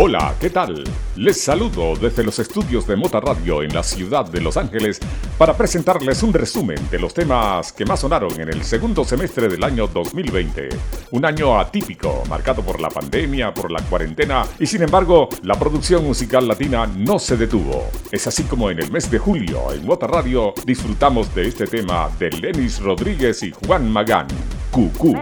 Hola, 0.00 0.36
¿qué 0.38 0.48
tal? 0.48 0.84
Les 1.16 1.40
saludo 1.40 1.96
desde 1.96 2.22
los 2.22 2.38
estudios 2.38 2.86
de 2.86 2.94
Mota 2.94 3.18
Radio 3.18 3.64
en 3.64 3.74
la 3.74 3.82
ciudad 3.82 4.24
de 4.24 4.40
Los 4.40 4.56
Ángeles 4.56 5.00
para 5.36 5.56
presentarles 5.56 6.22
un 6.22 6.32
resumen 6.32 6.78
de 6.88 7.00
los 7.00 7.12
temas 7.12 7.72
que 7.72 7.84
más 7.84 7.98
sonaron 7.98 8.40
en 8.40 8.48
el 8.48 8.62
segundo 8.62 9.04
semestre 9.04 9.48
del 9.48 9.64
año 9.64 9.88
2020. 9.88 10.68
Un 11.10 11.24
año 11.24 11.58
atípico, 11.58 12.22
marcado 12.28 12.62
por 12.62 12.80
la 12.80 12.90
pandemia, 12.90 13.52
por 13.52 13.72
la 13.72 13.82
cuarentena 13.82 14.44
y 14.60 14.66
sin 14.66 14.82
embargo, 14.82 15.30
la 15.42 15.58
producción 15.58 16.04
musical 16.04 16.46
latina 16.46 16.86
no 16.86 17.18
se 17.18 17.36
detuvo. 17.36 17.90
Es 18.12 18.24
así 18.28 18.44
como 18.44 18.70
en 18.70 18.78
el 18.78 18.92
mes 18.92 19.10
de 19.10 19.18
julio 19.18 19.72
en 19.72 19.84
Mota 19.84 20.06
Radio 20.06 20.54
disfrutamos 20.64 21.34
de 21.34 21.48
este 21.48 21.66
tema 21.66 22.08
de 22.20 22.30
Lenis 22.30 22.78
Rodríguez 22.78 23.42
y 23.42 23.50
Juan 23.50 23.90
Magán, 23.90 24.28
Cucú. 24.70 25.16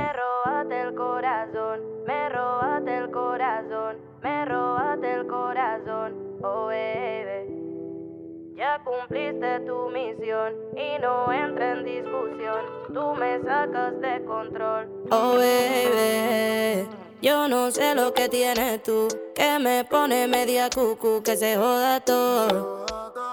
Cumpliste 8.96 9.61
tu 9.61 9.89
misión 9.91 10.55
y 10.77 11.00
no 11.00 11.32
entra 11.32 11.73
en 11.73 11.85
discusión. 11.85 12.61
Tú 12.93 13.14
me 13.14 13.41
sacas 13.43 14.00
de 14.00 14.25
control. 14.25 14.89
Oh, 15.11 15.35
baby. 15.37 16.89
Yo 17.23 17.49
no 17.49 17.71
sé 17.71 17.95
lo 17.95 18.13
que 18.13 18.29
tienes 18.29 18.82
tú, 18.82 19.09
que 19.35 19.59
me 19.59 19.85
pone 19.85 20.27
media 20.29 20.68
cucu, 20.71 21.23
que 21.23 21.37
se 21.37 21.57
joda 21.57 22.01
todo 22.01 22.85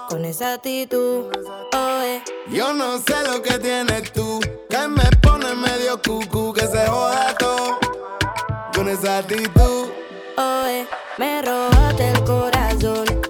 con 0.08 0.24
esa 0.24 0.54
actitud. 0.54 1.26
Oh, 1.72 2.02
eh. 2.02 2.22
Yo 2.48 2.72
no 2.72 2.98
sé 2.98 3.14
lo 3.26 3.42
que 3.42 3.58
tienes 3.58 4.12
tú, 4.12 4.40
que 4.68 4.88
me 4.88 5.04
pone 5.22 5.54
medio 5.54 6.00
cucu, 6.02 6.52
que 6.52 6.66
se 6.66 6.86
joda 6.86 7.34
todo 7.38 7.78
con 8.74 8.88
esa 8.88 9.18
actitud. 9.18 9.88
Oh, 10.36 10.64
eh. 10.66 10.86
Me 11.18 11.42
robaste 11.42 12.08
el 12.08 12.24
corazón. 12.24 13.23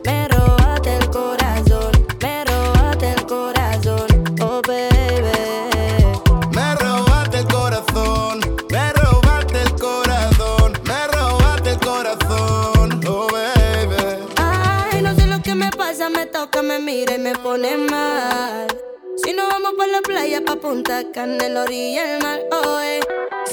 Me 16.75 16.81
mire 16.81 17.15
y 17.15 17.19
me 17.19 17.35
pone 17.35 17.77
mal. 17.77 18.67
Si 19.23 19.33
no 19.33 19.49
vamos 19.49 19.75
por 19.77 19.89
la 19.89 20.01
playa, 20.01 20.41
pa' 20.45 20.57
Punta 20.57 21.05
Cana, 21.13 21.47
el 21.47 21.57
orilla 21.57 22.17
el 22.17 22.23
mar, 22.23 22.41
oh, 22.51 22.81
eh. 22.81 23.01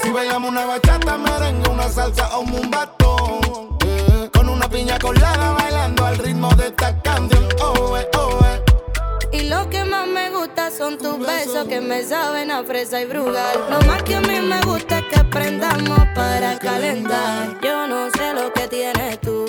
Si 0.02 0.10
bailamos 0.10 0.50
una 0.50 0.66
bachata, 0.66 1.18
merengue, 1.18 1.70
una 1.70 1.88
salsa 1.88 2.36
o 2.38 2.42
un 2.42 2.72
batón. 2.72 3.78
Eh. 3.86 4.30
Con 4.34 4.50
una 4.50 4.68
piña 4.68 4.98
colada 4.98 5.52
bailando 5.54 6.06
al 6.06 6.18
ritmo 6.18 6.50
de 6.56 6.68
esta 6.68 7.00
canción, 7.02 7.48
oh, 7.62 7.98
eh, 7.98 8.10
oh, 8.18 8.40
eh. 8.44 9.38
Y 9.38 9.50
lo 9.50 9.70
que 9.70 9.84
más 9.84 10.08
me 10.08 10.32
gusta 10.32 10.72
son 10.72 10.98
tus 10.98 11.20
besos 11.20 11.68
que 11.68 11.80
me 11.80 12.04
saben 12.04 12.50
a 12.50 12.64
fresa 12.64 13.02
y 13.02 13.06
brugal. 13.06 13.66
Lo 13.70 13.82
más 13.82 14.02
que 14.04 14.16
a 14.16 14.22
mí 14.22 14.42
me 14.42 14.62
gusta 14.62 15.00
es 15.00 15.06
que 15.06 15.20
aprendamos 15.20 16.00
para 16.16 16.58
calentar. 16.58 17.60
Yo 17.62 17.88
no 17.88 18.10
sé 18.12 18.34
lo 18.34 18.52
que 18.52 18.68
tienes 18.68 19.22
tú 19.22 19.46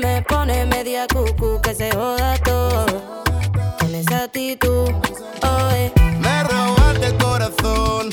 me 0.00 0.22
pone 0.22 0.66
media 0.66 1.06
cucu, 1.06 1.60
que 1.62 1.74
se 1.74 1.90
joda 1.92 2.36
todo. 2.38 2.86
Con 3.78 3.94
esa 3.94 4.24
actitud. 4.24 4.90
Me 6.20 6.42
robaste 6.44 7.06
el 7.06 7.16
corazón, 7.18 8.10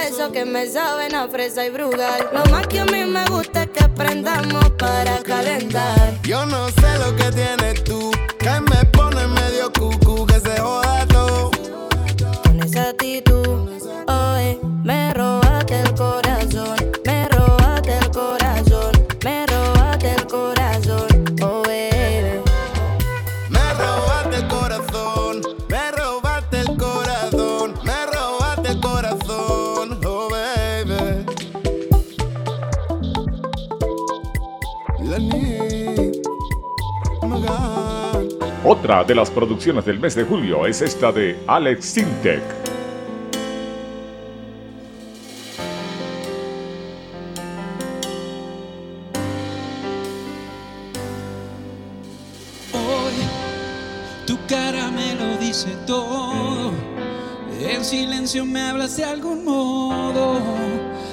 besos 0.00 0.30
que 0.32 0.44
me 0.44 0.66
saben 0.66 1.14
a 1.14 1.28
fresa 1.28 1.64
y 1.64 1.70
brugal. 1.70 2.28
Lo 2.32 2.44
más 2.50 2.66
que 2.66 2.80
a 2.80 2.84
mí 2.84 3.04
me 3.04 3.24
gusta 3.26 3.62
es 3.62 3.70
que 3.70 3.84
aprendamos 3.84 4.70
para 4.78 5.22
calentar. 5.22 6.20
Yo 6.22 6.44
no 6.46 6.68
sé 6.68 6.98
lo 6.98 7.14
que 7.16 7.30
tienes 7.32 7.84
tú, 7.84 8.10
que 8.38 8.60
me 8.60 8.84
pone 8.86 9.26
medio 9.26 9.72
cucu, 9.72 10.26
que 10.26 10.40
se 10.40 10.60
joda 10.60 11.06
todo. 11.06 11.50
Con 12.44 12.62
esa 12.62 12.90
actitud, 12.90 13.55
Otra 38.64 39.04
de 39.04 39.14
las 39.14 39.30
producciones 39.30 39.84
del 39.84 40.00
mes 40.00 40.14
de 40.14 40.24
julio 40.24 40.66
es 40.66 40.80
esta 40.82 41.12
de 41.12 41.38
Alex 41.46 41.84
Sintek. 41.84 42.42
Hoy 52.72 53.14
tu 54.26 54.38
cara 54.48 54.90
me 54.90 55.14
lo 55.14 55.36
dice 55.36 55.76
todo. 55.86 56.72
En 57.60 57.84
silencio 57.84 58.44
me 58.44 58.62
hablas 58.62 58.96
de 58.96 59.04
algún 59.04 59.44
modo. 59.44 60.40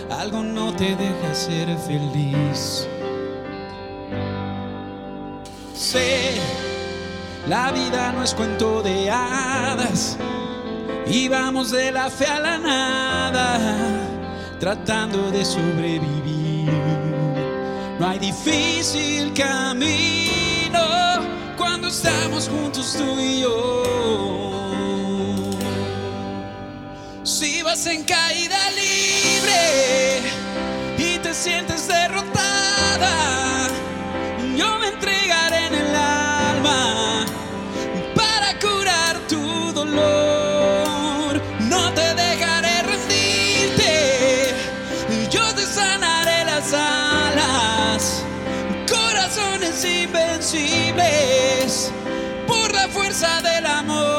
Algo 0.09 0.41
no 0.41 0.73
te 0.73 0.95
deja 0.95 1.33
ser 1.33 1.67
feliz. 1.79 2.32
La 7.63 7.71
vida 7.71 8.11
no 8.11 8.23
es 8.23 8.33
cuento 8.33 8.81
de 8.81 9.09
hadas. 9.09 10.17
Y 11.07 11.29
vamos 11.29 11.71
de 11.71 11.91
la 11.91 12.09
fe 12.09 12.25
a 12.25 12.39
la 12.39 12.57
nada, 12.57 13.59
tratando 14.59 15.31
de 15.31 15.45
sobrevivir. 15.45 16.71
No 17.99 18.09
hay 18.09 18.19
difícil 18.19 19.33
camino 19.33 20.85
cuando 21.57 21.87
estamos 21.87 22.49
juntos 22.49 22.95
tú 22.97 23.19
y 23.19 23.41
yo. 23.41 23.83
Si 27.23 27.61
vas 27.61 27.85
en 27.87 28.03
caída 28.03 28.57
libre 28.71 30.21
y 30.97 31.17
te 31.19 31.33
sientes 31.33 31.87
derrotada, 31.87 33.42
fuerza 53.23 53.41
del 53.41 53.65
amor. 53.65 54.12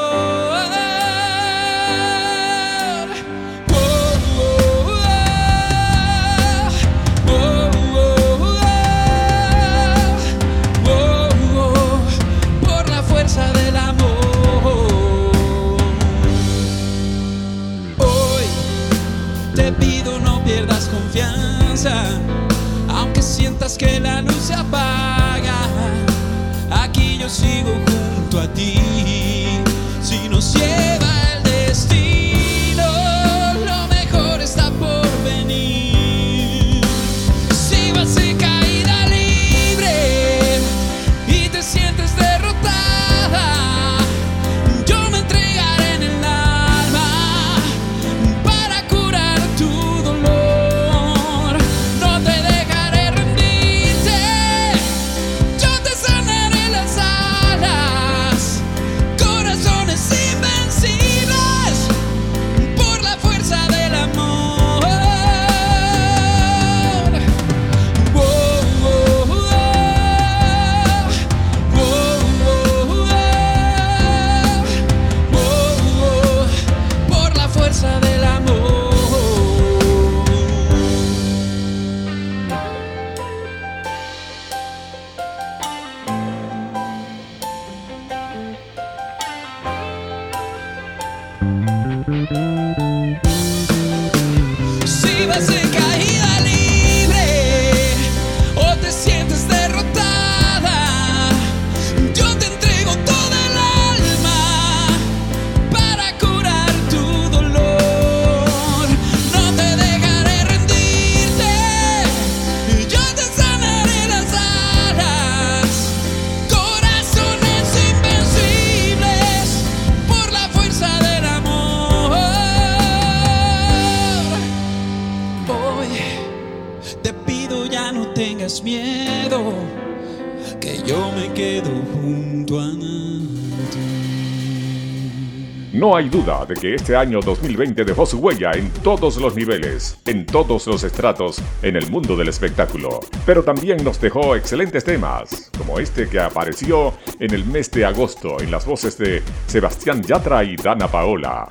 No 135.95 135.99
hay 135.99 136.09
duda 136.09 136.45
de 136.45 136.55
que 136.55 136.75
este 136.75 136.93
año 136.93 137.21
2020 137.21 137.85
dejó 137.85 138.05
su 138.05 138.17
huella 138.17 138.51
en 138.51 138.69
todos 138.83 139.15
los 139.15 139.33
niveles, 139.33 139.97
en 140.05 140.25
todos 140.25 140.67
los 140.67 140.83
estratos, 140.83 141.41
en 141.61 141.77
el 141.77 141.89
mundo 141.89 142.17
del 142.17 142.27
espectáculo. 142.27 142.99
Pero 143.25 143.45
también 143.45 143.81
nos 143.81 144.01
dejó 144.01 144.35
excelentes 144.35 144.83
temas, 144.83 145.49
como 145.57 145.79
este 145.79 146.09
que 146.09 146.19
apareció 146.19 146.93
en 147.21 147.33
el 147.33 147.45
mes 147.45 147.71
de 147.71 147.85
agosto 147.85 148.41
en 148.41 148.51
las 148.51 148.65
voces 148.65 148.97
de 148.97 149.23
Sebastián 149.47 150.03
Yatra 150.03 150.43
y 150.43 150.57
Dana 150.57 150.89
Paola. 150.89 151.47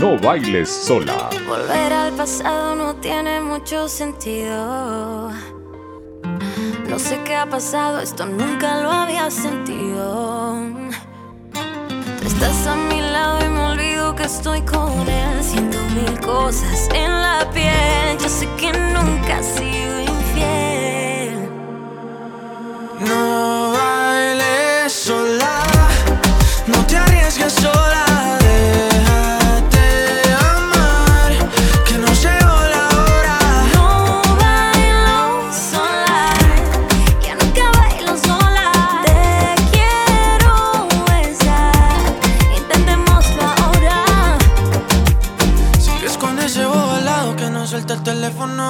No 0.00 0.18
bailes 0.18 0.68
sola. 0.68 1.30
Volver 1.46 1.92
al 1.92 2.12
pasado 2.14 2.74
no 2.74 2.96
tiene 2.96 3.40
mucho 3.42 3.86
sentido. 3.86 5.30
No 6.88 6.98
sé 6.98 7.20
qué 7.24 7.36
ha 7.36 7.46
pasado, 7.46 8.00
esto 8.00 8.26
nunca 8.26 8.82
lo 8.82 8.90
había 8.90 9.30
sentido. 9.30 10.64
estás 12.26 12.66
que 14.16 14.24
estoy 14.24 14.60
con 14.62 15.08
él. 15.08 15.42
Siento 15.42 15.78
mil 15.94 16.20
cosas 16.20 16.88
en 16.94 17.10
la 17.10 17.48
piel. 17.52 18.18
Yo 18.20 18.28
sé 18.28 18.48
que 18.56 18.72
nunca 18.72 19.40
he 19.40 19.42
sido 19.42 20.00
infiel. 20.00 21.48
No 23.00 23.72
bailes 23.72 24.92
sola, 24.92 25.62
no 26.66 26.86
te 26.86 26.96
arriesgues 26.96 27.52
sola. 27.52 28.13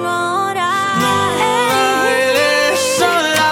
misma 0.00 0.46
hora. 0.46 0.70
No 0.98 2.06
eres 2.06 2.80
sola, 2.98 3.50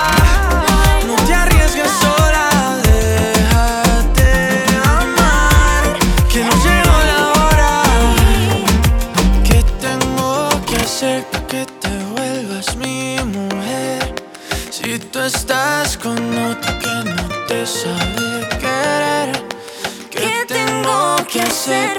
no 1.06 1.14
te 1.26 1.34
arriesgues 1.34 1.90
sola, 2.00 2.76
déjate 2.82 4.30
amar. 5.00 5.82
Que 6.32 6.44
no 6.44 6.52
llegó 6.64 6.96
la 7.12 7.20
hora. 7.36 7.72
¿Qué 9.44 9.62
tengo 9.80 10.48
que 10.66 10.76
hacer 10.76 11.24
para 11.26 11.46
que 11.46 11.66
te 11.66 11.90
vuelvas 12.14 12.76
mi 12.76 13.18
mujer? 13.24 14.14
Si 14.70 14.98
tú 14.98 15.20
estás 15.20 15.96
con 15.98 16.18
otro 16.50 16.78
que 16.78 17.10
no 17.10 17.28
te 17.46 17.66
sabe 17.66 18.48
querer, 18.62 19.30
¿qué 20.10 20.44
tengo 20.46 21.16
que 21.30 21.42
hacer? 21.42 21.97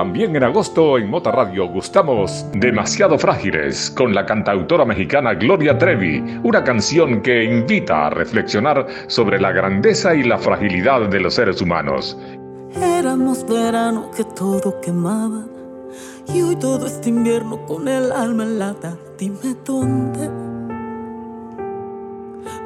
También 0.00 0.34
en 0.34 0.44
agosto 0.44 0.96
en 0.96 1.10
Mota 1.10 1.30
Radio 1.30 1.68
gustamos 1.68 2.46
Demasiado 2.54 3.18
Frágiles 3.18 3.90
con 3.90 4.14
la 4.14 4.24
cantautora 4.24 4.86
mexicana 4.86 5.34
Gloria 5.34 5.76
Trevi, 5.76 6.40
una 6.42 6.64
canción 6.64 7.20
que 7.20 7.44
invita 7.44 8.06
a 8.06 8.10
reflexionar 8.10 8.86
sobre 9.08 9.38
la 9.38 9.52
grandeza 9.52 10.14
y 10.14 10.22
la 10.22 10.38
fragilidad 10.38 11.08
de 11.10 11.20
los 11.20 11.34
seres 11.34 11.60
humanos. 11.60 12.16
Éramos 12.80 13.46
verano 13.46 14.10
que 14.16 14.24
todo 14.24 14.80
quemaba 14.80 15.44
y 16.32 16.40
hoy 16.40 16.56
todo 16.56 16.86
este 16.86 17.10
invierno 17.10 17.66
con 17.66 17.86
el 17.86 18.10
alma 18.10 18.44
en 18.44 18.58
lata. 18.58 18.96
Dime 19.18 19.54
dónde, 19.66 20.30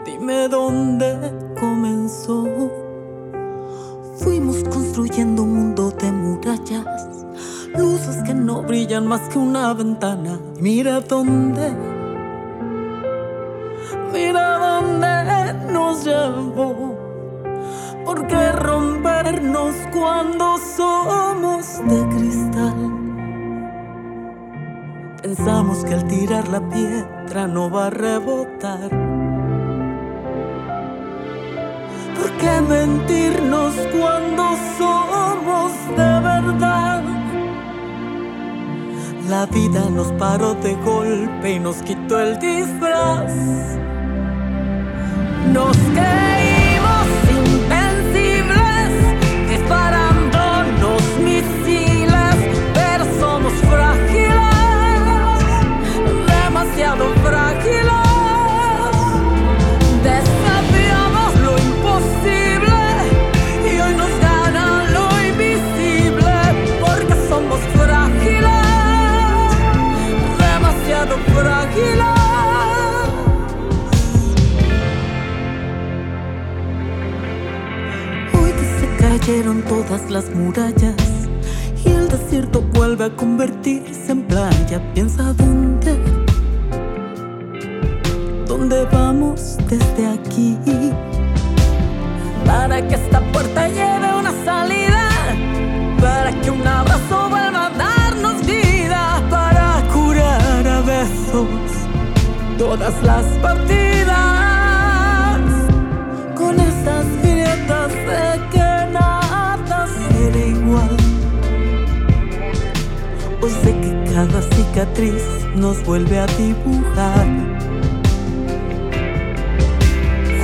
dime 0.04 0.48
dónde 0.48 1.32
comenzó. 1.58 2.83
Fuimos 4.18 4.62
construyendo 4.64 5.42
un 5.42 5.54
mundo 5.54 5.90
de 5.90 6.12
murallas 6.12 7.14
luces 7.76 8.22
que 8.24 8.34
no 8.34 8.62
brillan 8.62 9.06
más 9.06 9.22
que 9.28 9.38
una 9.38 9.72
ventana. 9.74 10.38
Mira 10.60 11.00
dónde, 11.00 11.72
mira 14.12 14.58
dónde 14.58 15.72
nos 15.72 16.04
llevó. 16.04 16.94
¿Por 18.04 18.26
qué 18.26 18.52
rompernos 18.52 19.74
cuando 19.92 20.56
somos 20.76 21.80
de 21.88 22.08
cristal? 22.16 22.90
Pensamos 25.22 25.84
que 25.84 25.94
al 25.94 26.06
tirar 26.06 26.48
la 26.48 26.68
piedra 26.68 27.46
no 27.46 27.70
va 27.70 27.86
a 27.86 27.90
rebotar. 27.90 29.13
que 32.44 32.60
mentirnos 32.60 33.74
cuando 33.92 34.42
somos 34.78 35.72
de 35.96 36.12
verdad. 36.30 37.02
La 39.28 39.46
vida 39.46 39.88
nos 39.90 40.12
paró 40.12 40.54
de 40.54 40.74
golpe 40.84 41.54
y 41.54 41.58
nos 41.58 41.76
quitó 41.76 42.20
el 42.20 42.38
disfraz. 42.38 43.32
Nos 45.52 45.76
quedamos 45.94 46.23
cayeron 79.26 79.62
todas 79.62 80.10
las 80.10 80.28
murallas 80.34 80.96
y 81.82 81.88
el 81.88 82.08
desierto 82.08 82.60
vuelve 82.60 83.06
a 83.06 83.16
convertirse 83.16 84.12
en 84.12 84.22
playa. 84.22 84.82
Piensa 84.92 85.32
dónde, 85.32 85.96
dónde 88.46 88.84
vamos 88.92 89.56
desde 89.70 90.06
aquí. 90.08 90.58
Para 92.44 92.86
que 92.86 92.96
esta 92.96 93.20
puerta 93.32 93.66
lleve 93.68 94.14
una 94.14 94.32
salida, 94.44 95.08
para 96.02 96.30
que 96.42 96.50
un 96.50 96.66
abrazo 96.66 97.28
vuelva 97.30 97.66
a 97.66 97.70
darnos 97.70 98.46
vida, 98.46 99.22
para 99.30 99.82
curar 99.90 100.66
a 100.66 100.80
besos 100.82 101.48
todas 102.58 103.02
las 103.02 103.24
partidas. 103.40 103.64
Con 106.34 106.60
estas 106.60 107.06
grietas 107.22 107.90
de 107.90 108.33
cada 114.14 114.40
cicatriz 114.42 115.24
nos 115.56 115.84
vuelve 115.84 116.20
a 116.20 116.26
dibujar. 116.26 117.26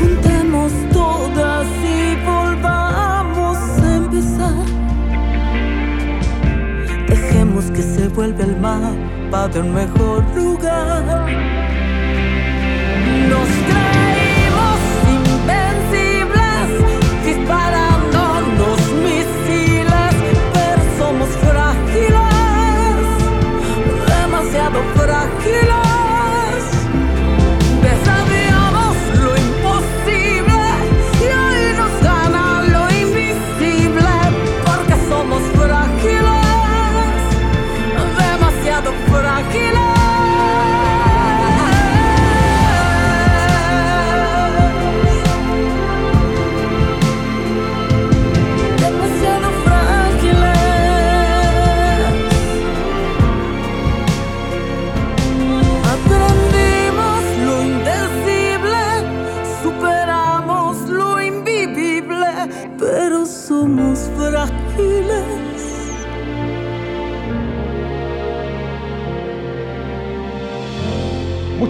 Juntemos 0.00 0.72
todas 0.92 1.68
y 1.78 2.16
volvamos 2.26 3.58
a 3.58 3.96
empezar. 3.96 4.64
Dejemos 7.08 7.70
que 7.70 7.82
se 7.82 8.08
vuelva 8.08 8.42
el 8.42 8.56
mapa 8.56 9.46
de 9.46 9.60
un 9.60 9.72
mejor 9.72 10.24
lugar. 10.34 11.28
Nos 13.30 13.59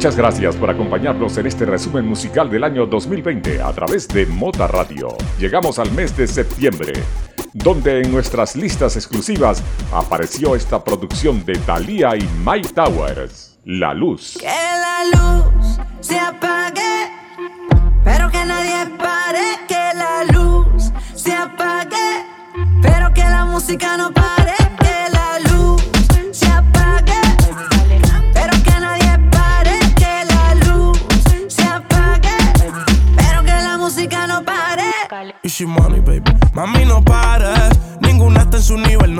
Muchas 0.00 0.16
gracias 0.16 0.56
por 0.56 0.70
acompañarnos 0.70 1.36
en 1.36 1.46
este 1.46 1.66
resumen 1.66 2.06
musical 2.06 2.48
del 2.48 2.64
año 2.64 2.86
2020 2.86 3.60
a 3.60 3.70
través 3.74 4.08
de 4.08 4.24
Mota 4.24 4.66
Radio. 4.66 5.08
Llegamos 5.38 5.78
al 5.78 5.92
mes 5.92 6.16
de 6.16 6.26
septiembre, 6.26 6.94
donde 7.52 8.00
en 8.00 8.10
nuestras 8.10 8.56
listas 8.56 8.96
exclusivas 8.96 9.62
apareció 9.92 10.56
esta 10.56 10.82
producción 10.82 11.44
de 11.44 11.52
Thalía 11.52 12.16
y 12.16 12.26
Mike 12.42 12.70
Towers, 12.70 13.58
La 13.66 13.92
Luz. 13.92 14.38
Que 14.40 14.46
la 14.46 15.04
luz 15.18 15.78
se 16.00 16.18
apague, 16.18 17.12
pero 18.02 18.30
que 18.30 18.42
nadie 18.42 18.86
pare. 18.96 19.58
Que 19.68 19.90
la 19.98 20.24
luz 20.32 20.92
se 21.14 21.34
apague, 21.34 22.24
pero 22.80 23.12
que 23.12 23.20
la 23.20 23.44
música 23.44 23.98
no 23.98 24.10
pare. 24.10 24.19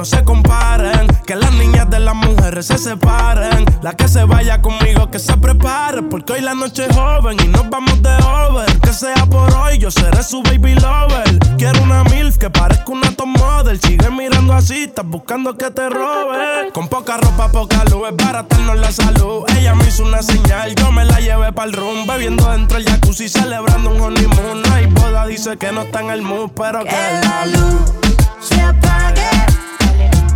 No 0.01 0.05
se 0.07 0.25
comparen. 0.25 1.07
Que 1.27 1.35
las 1.37 1.53
niñas 1.53 1.91
de 1.91 2.01
las 2.01 2.15
mujeres 2.15 2.65
se 2.67 2.79
separen. 2.79 3.67
La 3.83 3.93
que 3.93 4.09
se 4.09 4.25
vaya 4.25 4.63
conmigo, 4.63 5.11
que 5.11 5.19
se 5.19 5.37
prepare. 5.37 6.03
Porque 6.03 6.33
hoy 6.33 6.41
la 6.41 6.55
noche 6.55 6.87
es 6.89 6.97
joven 6.97 7.37
y 7.45 7.49
nos 7.49 7.69
vamos 7.69 8.01
de 8.01 8.17
over. 8.25 8.81
Que 8.81 8.95
sea 8.95 9.27
por 9.27 9.53
hoy, 9.53 9.77
yo 9.77 9.91
seré 9.91 10.23
su 10.23 10.43
baby 10.43 10.75
lover. 10.77 11.39
Quiero 11.59 11.83
una 11.83 12.03
MILF 12.05 12.39
que 12.39 12.49
parezca 12.49 12.91
una 12.91 13.15
top 13.15 13.27
model. 13.27 13.79
Sigue 13.79 14.09
mirando 14.09 14.55
así, 14.55 14.85
estás 14.85 15.05
buscando 15.05 15.59
que 15.59 15.71
te 15.71 15.91
robe. 15.91 16.71
Con 16.73 16.89
poca 16.89 17.19
ropa, 17.19 17.53
poca 17.53 17.85
luz, 17.85 18.09
es 18.09 18.17
baratarnos 18.17 18.79
la 18.79 18.91
salud. 18.93 19.45
Ella 19.59 19.75
me 19.75 19.87
hizo 19.87 20.03
una 20.03 20.23
señal, 20.23 20.75
yo 20.77 20.91
me 20.93 21.05
la 21.05 21.21
llevé 21.21 21.53
pa'l 21.53 21.75
room. 21.75 22.07
Bebiendo 22.07 22.51
dentro 22.51 22.79
del 22.79 22.89
jacuzzi, 22.89 23.29
celebrando 23.29 23.91
un 23.91 24.01
honeymoon. 24.01 24.63
No 24.63 24.75
hay 24.75 24.87
boda, 24.87 25.27
dice 25.27 25.59
que 25.59 25.71
no 25.73 25.83
está 25.83 26.01
en 26.01 26.11
el 26.11 26.23
mood, 26.23 26.53
pero 26.57 26.85
que 26.85 26.89
Que 26.89 27.21
la 27.23 27.45
luz 27.45 27.93
se 28.41 28.63
apague, 28.63 29.29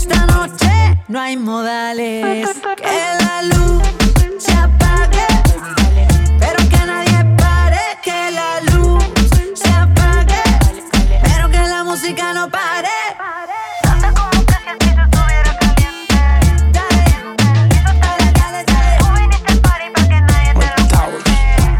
esta 0.00 0.26
noche 0.26 0.70
no 1.08 1.20
hay 1.20 1.36
modales. 1.36 2.48
Que 2.76 2.98
la 3.24 3.42
luz 3.42 3.82
se 4.38 4.52
apague, 4.52 5.26
pero 6.38 6.58
que 6.68 6.86
nadie 6.86 7.36
pare. 7.36 7.80
Que 8.02 8.30
la 8.30 8.60
luz 8.72 9.02
se 9.54 9.68
apague, 9.68 10.42
pero 11.22 11.50
que 11.50 11.58
la 11.58 11.82
música 11.84 12.32
no 12.32 12.48
pare. 12.48 12.88
El 14.70 14.78
piso 14.78 15.02
estuviera 15.02 15.58
caliente. 15.58 16.14
Dale, 16.72 17.04
dale, 18.00 18.32
dale, 18.38 18.64
dale. 18.64 18.98
Tú 18.98 19.06
viniste 19.18 19.52
al 19.52 19.60
party 19.60 19.86
para 19.94 20.08
que 20.08 20.20
nadie 20.20 20.52
te 20.54 20.66
lo 20.66 20.88
Towers, 20.88 21.24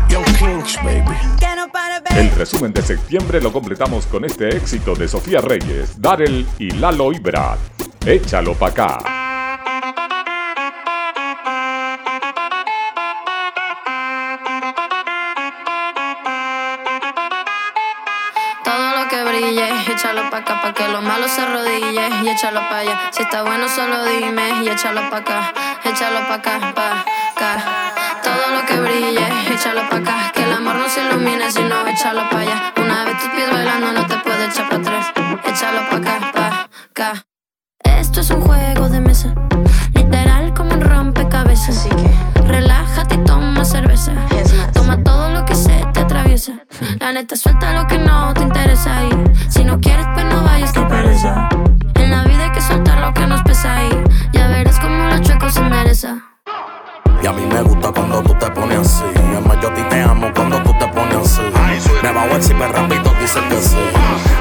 Young 0.08 0.30
Kings, 0.38 0.76
baby. 0.82 1.16
Que 1.38 1.54
no 1.54 1.68
pare, 1.70 2.00
baby. 2.00 2.18
El 2.18 2.30
resumen 2.32 2.72
de 2.72 2.82
septiembre 2.82 3.40
lo 3.40 3.52
completamos 3.52 4.06
con 4.06 4.24
este 4.24 4.56
éxito 4.56 4.96
de 4.96 5.06
Sofía 5.06 5.40
Reyes, 5.40 6.00
Darel 6.00 6.46
y 6.58 6.72
Lalo 6.72 7.12
Ibra. 7.12 7.56
Échalo 8.08 8.54
pa' 8.54 8.68
acá. 8.68 8.98
Todo 18.64 18.96
lo 18.96 19.08
que 19.10 19.22
brille, 19.24 19.68
échalo 19.92 20.30
pa' 20.30 20.38
acá, 20.38 20.62
pa' 20.62 20.72
que 20.72 20.88
lo 20.88 21.02
malo 21.02 21.28
se 21.28 21.42
arrodille 21.42 22.08
y 22.22 22.28
échalo 22.30 22.60
pa' 22.70 22.78
allá. 22.78 23.10
Si 23.10 23.24
está 23.24 23.42
bueno, 23.42 23.68
solo 23.68 24.02
dime 24.06 24.62
y 24.62 24.68
échalo 24.70 25.02
pa' 25.10 25.18
acá, 25.18 25.52
échalo 25.84 26.26
pa' 26.28 26.34
acá, 26.36 26.72
pa' 26.74 27.04
acá. 27.36 27.50
Todo 28.22 28.54
lo 28.54 28.64
que 28.64 28.76
brille, 28.80 29.26
échalo 29.52 29.86
pa' 29.90 29.96
acá, 29.96 30.32
que 30.32 30.44
el 30.44 30.52
amor 30.54 30.76
no 30.76 30.88
se 30.88 31.02
ilumine, 31.02 31.52
sino 31.52 31.86
échalo 31.86 32.26
pa' 32.30 32.40
allá. 32.40 32.72
Una 32.78 33.04
vez 33.04 33.18
tus 33.18 33.28
pies 33.32 33.50
bailando, 33.52 33.92
no 33.92 34.06
te 34.06 34.16
puedes 34.16 34.48
echar 34.48 34.66
para 34.66 34.80
atrás, 34.80 35.12
échalo 35.44 35.80
pa' 35.90 35.96
acá, 35.96 36.32
pa' 36.32 36.68
acá. 36.88 37.27
Esto 37.98 38.20
es 38.20 38.30
un 38.30 38.40
juego 38.40 38.88
de 38.88 39.00
mesa, 39.00 39.34
literal 39.94 40.52
como 40.54 40.74
un 40.74 40.80
rompecabezas. 40.80 41.76
Así 41.76 41.88
que 41.88 42.42
relájate 42.42 43.14
y 43.16 43.24
toma 43.24 43.64
cerveza. 43.64 44.12
Toma 44.72 45.02
todo 45.02 45.30
lo 45.30 45.44
que 45.44 45.54
se 45.54 45.84
te 45.92 46.00
atraviesa. 46.00 46.52
La 47.00 47.12
neta, 47.12 47.36
suelta 47.36 47.72
lo 47.72 47.86
que 47.86 47.98
no 47.98 48.34
te 48.34 48.42
interesa. 48.42 49.04
Y 49.04 49.50
si 49.50 49.64
no 49.64 49.80
quieres, 49.80 50.06
pues 50.14 50.26
no 50.26 50.42
vayas, 50.42 50.72
que 50.72 50.80
pereza. 50.82 51.48
En 51.94 52.10
la 52.10 52.24
vida 52.24 52.44
hay 52.44 52.52
que 52.52 52.60
soltar 52.60 53.00
lo 53.00 53.12
que 53.14 53.26
nos 53.26 53.42
pesa. 53.42 53.84
Y 53.84 53.90
ya 54.32 54.48
verás 54.48 54.78
como 54.80 55.08
los 55.08 55.20
chuecos 55.22 55.54
se 55.54 55.60
endereza. 55.60 56.18
Y 57.22 57.26
a 57.26 57.32
mí 57.32 57.42
me 57.52 57.62
gusta 57.62 57.92
cuando 57.92 58.22
tú 58.22 58.34
te 58.34 58.50
pones 58.50 58.78
así. 58.78 59.04
Es 59.14 59.46
más, 59.46 59.60
yo 59.60 59.70
a 59.70 59.74
ti 59.74 59.82
te 59.90 60.00
amo 60.02 60.30
cuando 60.34 60.62
tú 60.62 60.72
Me 62.02 62.12
bajo 62.12 62.36
el 62.36 62.42
ciber 62.42 62.72
rápido, 62.72 63.12
dice 63.20 63.40
que 63.48 63.60
sí. 63.60 63.76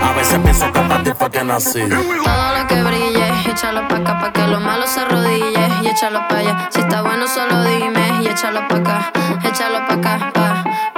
A 0.03 0.13
veces 0.13 0.39
pienso 0.39 0.65
que 0.71 0.79
para 0.79 1.03
ti 1.03 1.11
que 1.31 1.43
nací. 1.43 1.81
Todo 1.89 2.57
lo 2.57 2.67
que 2.67 2.83
brille, 2.83 3.27
échalo 3.49 3.87
pa' 3.87 3.97
acá 3.97 4.19
pa' 4.19 4.31
que 4.31 4.47
lo 4.47 4.59
malo 4.59 4.85
se 4.85 4.99
arrodille 5.01 5.67
y 5.83 5.87
échalo 5.87 6.27
pa' 6.27 6.37
allá. 6.37 6.69
Si 6.71 6.79
está 6.79 7.01
bueno, 7.01 7.25
solo 7.27 7.63
dime 7.63 8.21
y 8.21 8.27
échalo 8.27 8.67
pa' 8.67 8.77
acá, 8.77 9.11
échalo 9.43 9.79
pa' 9.87 9.95
acá, 9.95 10.31
pa' 10.33 10.96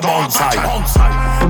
se 0.00 0.06
bonsai. 0.06 0.56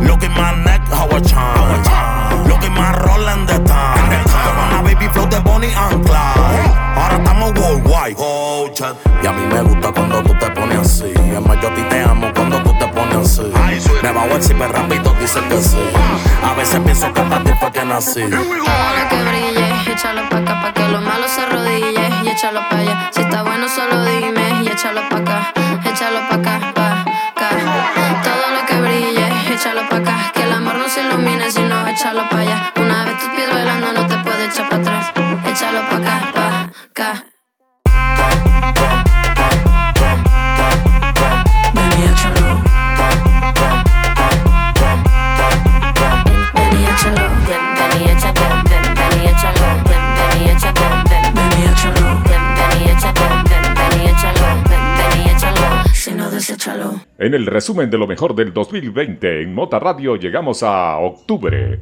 Look 0.06 0.22
my 0.36 0.64
neck, 0.64 0.82
how 0.88 1.08
I 1.08 1.20
shine. 1.22 2.48
Look 2.48 2.64
at 2.64 2.72
my 2.72 2.92
rolling 3.04 3.46
the 3.46 3.58
time. 3.64 4.24
Con 4.70 4.84
baby 4.84 5.08
flow 5.08 5.26
de 5.26 5.40
Bonnie 5.40 5.74
and 5.74 6.04
Clyde. 6.04 6.70
Ahora 6.96 7.16
estamos 7.16 7.52
worldwide. 7.58 8.16
Oh. 8.18 8.68
Y 9.22 9.26
a 9.26 9.32
mí 9.32 9.42
me 9.52 9.62
gusta 9.62 9.92
cuando 9.92 10.22
tú 10.22 10.34
te 10.38 10.50
pones 10.50 10.78
así. 10.78 11.12
Es 11.14 11.40
más, 11.40 11.60
yo 11.60 11.68
a 11.68 11.88
te 11.88 12.02
amo 12.02 12.32
cuando 12.34 12.62
tú 12.62 12.72
te 12.78 12.86
pones 12.88 13.16
así. 13.16 13.42
Me 14.02 14.12
bajo 14.12 14.36
el 14.36 14.42
ciber 14.42 14.72
rápido, 14.72 15.14
dice 15.20 15.40
que 15.48 15.60
sí. 15.60 15.78
A 16.44 16.54
veces 16.54 16.80
pienso 16.80 17.12
que 17.12 17.22
para 17.22 17.44
ti 17.44 17.52
fue 17.60 17.72
que 17.72 17.84
nací. 17.84 18.22
Lo 18.22 18.38
que 19.10 19.22
brille, 19.24 19.92
échalo 19.92 20.28
pa' 20.28 20.38
acá 20.38 20.60
pa' 20.62 20.72
que 20.72 20.88
lo 20.88 21.00
malo 21.00 21.28
se 21.28 21.42
arrodille 21.42 22.10
y 22.24 22.28
échalo 22.28 22.60
pa' 22.68 22.76
allá. 22.76 23.10
Si 23.12 23.20
está 23.20 23.42
bueno, 23.42 23.66
solo 23.68 24.04
dime 24.04 24.62
y 24.62 24.68
échalo 24.68 25.00
pa' 25.08 25.18
acá, 25.18 25.52
échalo 25.84 26.20
pa' 26.28 26.36
acá. 26.36 26.67
En 57.28 57.34
el 57.34 57.44
resumen 57.44 57.90
de 57.90 57.98
lo 57.98 58.06
mejor 58.06 58.34
del 58.34 58.54
2020 58.54 59.42
en 59.42 59.54
Mota 59.54 59.78
Radio 59.78 60.16
llegamos 60.16 60.62
a 60.62 60.96
octubre. 60.96 61.78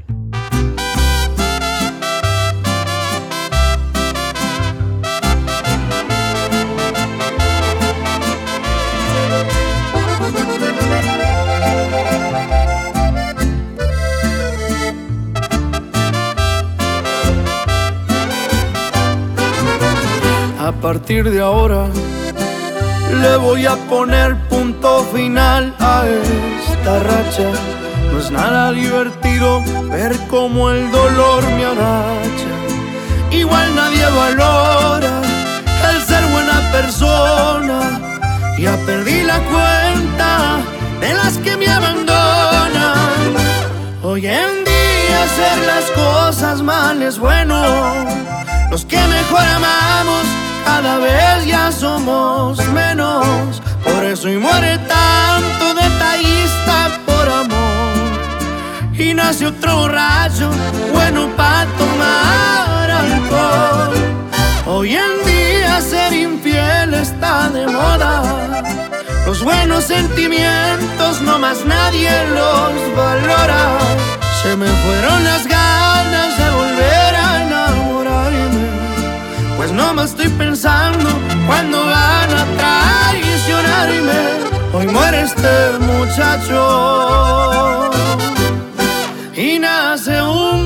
A 20.59 20.73
partir 20.81 21.31
de 21.31 21.41
ahora 21.41 21.89
le 23.13 23.37
voy 23.37 23.67
a 23.67 23.77
poner 23.89 24.37
punto 24.49 25.05
final 25.13 25.75
a 25.79 26.05
esta 26.07 26.99
racha. 27.01 27.51
No 28.13 28.19
es 28.19 28.31
nada 28.31 28.73
divertido 28.73 29.63
ver 29.91 30.17
cómo 30.29 30.71
el 30.71 30.91
dolor 30.91 31.43
me 31.57 31.65
agacha. 31.65 32.53
Igual 33.31 33.75
nadie 33.75 34.07
valora 34.07 35.21
el 35.91 36.03
ser 36.03 36.25
buena 36.27 36.61
persona. 36.73 38.01
Ya 38.59 38.77
perdí 38.87 39.23
la 39.23 39.39
cuenta 39.41 40.59
de 41.01 41.15
las 41.15 41.39
que 41.39 41.57
me 41.57 41.69
abandonan. 41.69 43.35
Hoy 44.03 44.27
en 44.27 44.65
día 44.65 45.25
hacer 45.25 45.67
las 45.67 45.91
cosas 45.91 46.63
mal 46.63 47.03
es 47.03 47.19
bueno. 47.19 47.63
Los 48.71 48.85
que 48.85 48.99
mejor 48.99 49.43
amamos 49.43 50.25
cada 50.67 50.99
vez 50.99 51.47
ya 51.47 51.71
somos 51.71 52.59
menos. 52.81 53.63
Por 53.85 54.05
eso 54.05 54.29
y 54.29 54.37
muere 54.37 54.79
tanto 54.79 55.65
detallista 55.83 56.77
por 57.07 57.27
amor. 57.43 57.95
Y 58.99 59.15
nace 59.15 59.47
otro 59.47 59.77
borracho 59.83 60.51
bueno 60.93 61.29
para 61.37 61.67
tomar 61.81 62.91
alcohol. 63.05 63.95
Hoy 64.67 64.97
en 65.07 65.15
día 65.25 65.81
ser 65.81 66.13
infiel 66.13 66.95
está 66.95 67.49
de 67.49 67.67
moda. 67.69 68.15
Los 69.25 69.43
buenos 69.43 69.85
sentimientos 69.85 71.21
no 71.23 71.39
más 71.39 71.65
nadie 71.65 72.11
los 72.39 72.73
valora. 72.97 73.63
Se 74.43 74.57
me 74.57 74.69
fueron 74.83 75.25
las 75.25 75.47
ganas 75.47 76.31
de 76.39 76.51
volver. 76.51 77.16
Pues 79.67 79.75
no 79.75 79.95
me 79.95 80.05
estoy 80.05 80.29
pensando 80.29 81.11
cuando 81.45 81.85
van 81.87 82.31
a 82.31 82.47
traicionarme. 83.11 84.23
Hoy 84.73 84.87
muere 84.87 85.23
este 85.23 85.77
muchacho 85.81 86.61
y 89.35 89.59
nace 89.59 90.23
un 90.23 90.66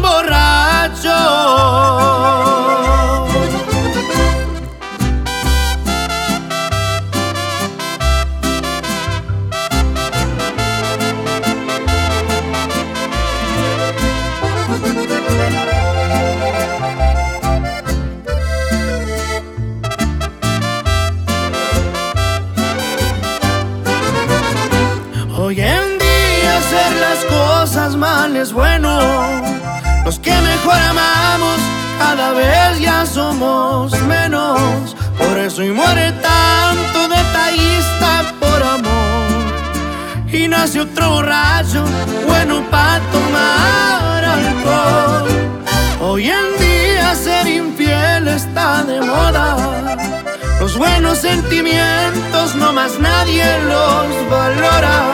Hoy 25.50 25.60
en 25.62 25.98
día 25.98 26.58
hacer 26.58 26.92
las 27.00 27.24
cosas 27.24 27.96
mal 27.96 28.36
es 28.36 28.52
bueno. 28.52 29.00
Los 30.04 30.20
que 30.20 30.30
mejor 30.30 30.76
amamos 30.76 31.58
cada 31.98 32.30
vez 32.34 32.78
ya 32.78 33.04
somos 33.04 34.00
menos. 34.02 34.94
Por 35.18 35.36
eso 35.38 35.64
y 35.64 35.72
muere 35.72 36.12
tanto 36.22 37.08
detallista 37.08 38.32
por 38.38 38.62
amor. 38.62 40.30
Y 40.32 40.46
nace 40.46 40.82
otro 40.82 41.14
borracho 41.14 41.84
bueno 42.28 42.62
para 42.70 43.00
tomar 43.10 44.24
alcohol. 44.24 45.28
Hoy 46.00 46.30
en 46.30 46.58
día 46.60 47.12
ser 47.16 47.48
infiel 47.48 48.28
está 48.28 48.84
de 48.84 49.00
moda. 49.00 49.56
Los 50.60 50.76
buenos 50.76 51.18
sentimientos 51.18 52.54
no 52.54 52.70
más 52.74 52.98
nadie 52.98 53.44
los 53.60 54.30
valora. 54.30 55.10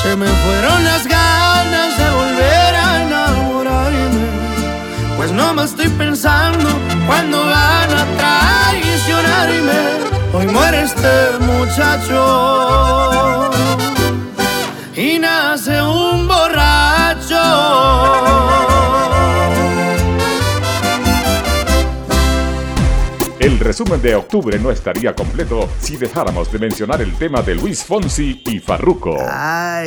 Se 0.00 0.14
me 0.14 0.28
fueron 0.28 0.84
las 0.84 1.04
ganas 1.08 1.98
de 1.98 2.08
volver 2.10 2.74
a 2.76 3.02
enamorarme. 3.02 4.26
Pues 5.16 5.32
no 5.32 5.52
me 5.54 5.64
estoy 5.64 5.88
pensando 5.88 6.68
cuando 7.04 7.44
van 7.44 7.90
a 8.00 8.06
traicionarme. 8.16 9.82
Hoy 10.32 10.46
muere 10.46 10.82
este 10.82 11.30
muchacho 11.40 12.20
y 14.94 15.18
nace 15.18 15.82
un 15.82 16.28
borracho. 16.28 16.65
El 23.56 23.60
resumen 23.60 24.02
de 24.02 24.14
octubre 24.14 24.58
no 24.58 24.70
estaría 24.70 25.14
completo 25.14 25.66
si 25.80 25.96
dejáramos 25.96 26.52
de 26.52 26.58
mencionar 26.58 27.00
el 27.00 27.14
tema 27.14 27.40
de 27.40 27.54
Luis 27.54 27.82
Fonsi 27.82 28.42
y 28.44 28.58
Farruko. 28.58 29.16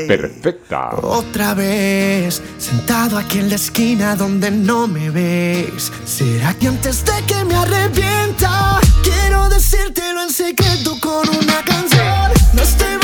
Perfecta. 0.08 0.95
Otra 1.03 1.53
vez, 1.53 2.41
sentado 2.58 3.19
aquí 3.19 3.38
en 3.38 3.49
la 3.49 3.55
esquina 3.58 4.15
donde 4.15 4.49
no 4.49 4.88
me 4.88 5.12
ves. 5.12 5.91
¿Será 6.03 6.55
que 6.55 6.67
antes 6.67 7.05
de 7.05 7.23
que 7.27 7.45
me 7.45 7.53
arrepienta, 7.53 8.79
quiero 9.03 9.47
decírtelo 9.49 10.23
en 10.23 10.32
secreto 10.32 10.95
con 10.99 11.29
una 11.29 11.63
canción? 11.63 12.32
No 12.53 12.63
estoy 12.63 12.98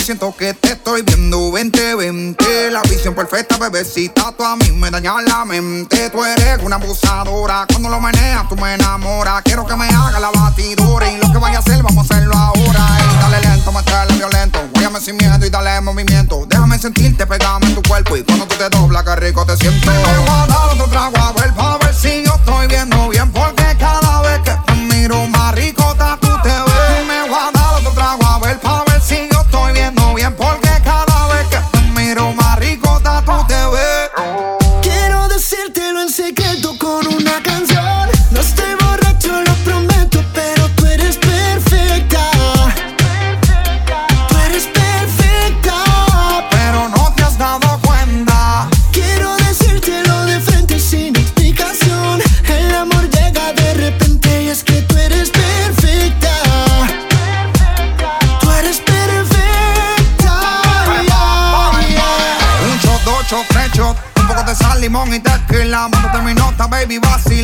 siento 0.00 0.34
que 0.36 0.54
te 0.54 0.72
estoy 0.72 1.02
viendo. 1.02 1.50
2020 1.50 2.70
La 2.70 2.82
visión 2.82 3.14
perfecta, 3.14 3.56
bebecita, 3.56 4.32
tú 4.36 4.44
a 4.44 4.56
mí 4.56 4.70
me 4.72 4.90
dañas 4.90 5.22
la 5.24 5.44
mente. 5.44 6.10
Tú 6.10 6.24
eres 6.24 6.58
una 6.62 6.76
abusadora, 6.76 7.66
cuando 7.68 7.88
lo 7.88 8.00
meneas 8.00 8.48
tú 8.48 8.56
me 8.56 8.74
enamoras. 8.74 9.42
Quiero 9.42 9.66
que 9.66 9.76
me 9.76 9.86
haga 9.86 10.20
la 10.20 10.30
batidora 10.30 11.10
y 11.10 11.18
lo 11.18 11.30
que 11.32 11.38
vaya 11.38 11.58
a 11.58 11.60
hacer 11.60 11.82
vamos 11.82 12.10
a 12.10 12.14
hacerlo 12.14 12.34
ahora. 12.34 12.86
Ey, 12.98 13.18
dale 13.20 13.40
lento, 13.40 13.72
métele 13.72 14.16
violento, 14.16 14.60
guáyame 14.72 15.00
sin 15.00 15.16
miedo 15.16 15.44
y 15.44 15.50
dale 15.50 15.80
movimiento. 15.80 16.44
Déjame 16.46 16.78
sentirte, 16.78 17.26
pegame 17.26 17.66
en 17.66 17.74
tu 17.74 17.82
cuerpo 17.82 18.16
y 18.16 18.22
cuando 18.22 18.46
tú 18.46 18.56
te 18.56 18.68
doblas 18.68 19.04
que 19.04 19.16
rico 19.16 19.44
te 19.46 19.56
siento 19.56 19.90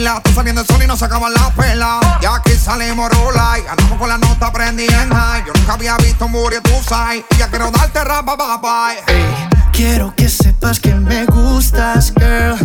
Está 0.01 0.33
saliendo 0.35 0.63
el 0.63 0.67
sol 0.67 0.83
y 0.83 0.87
no 0.87 0.97
se 0.97 1.05
acaba 1.05 1.29
la 1.29 1.51
pela 1.51 2.01
Y 2.23 2.27
aquí 2.27 2.57
salimos 2.57 3.11
rola 3.11 3.59
y 3.59 3.67
andamos 3.67 3.99
con 3.99 4.09
la 4.09 4.17
nota 4.17 4.51
prendida 4.51 5.03
en 5.03 5.11
high 5.11 5.45
Yo 5.47 5.53
nunca 5.53 5.75
había 5.75 5.97
visto 5.99 6.25
un 6.25 6.33
booty, 6.33 6.57
tú 6.63 6.71
sabes 6.83 7.23
Y 7.31 7.37
ya 7.37 7.49
quiero 7.49 7.71
darte 7.71 8.03
rapa, 8.03 8.35
bye, 8.35 8.59
bye 8.63 9.61
Quiero 9.73 10.15
que 10.15 10.29
sepas 10.29 10.79
que 10.79 10.95
me 10.95 11.25
gustas, 11.25 12.13
girl. 12.15 12.59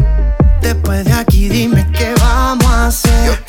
Después 0.62 1.06
de 1.06 1.14
aquí 1.14 1.48
dime 1.48 1.90
qué 1.94 2.14
vamos 2.20 2.66
a 2.66 2.88
hacer. 2.88 3.26
Yo 3.26 3.45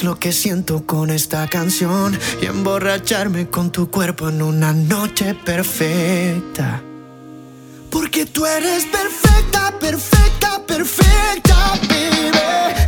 lo 0.00 0.18
que 0.18 0.32
siento 0.32 0.86
con 0.86 1.10
esta 1.10 1.46
canción 1.48 2.18
y 2.40 2.46
emborracharme 2.46 3.48
con 3.48 3.70
tu 3.70 3.90
cuerpo 3.90 4.30
en 4.30 4.40
una 4.40 4.72
noche 4.72 5.34
perfecta. 5.34 6.82
Porque 7.90 8.24
tú 8.24 8.46
eres 8.46 8.86
perfecta, 8.86 9.78
perfecta, 9.78 10.62
perfecta, 10.66 11.74
baby. 11.88 12.81